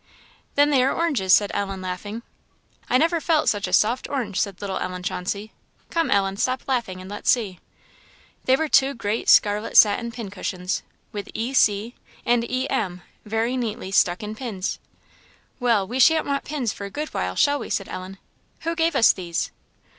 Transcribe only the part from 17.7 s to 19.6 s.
Ellen. "Who gave us these?"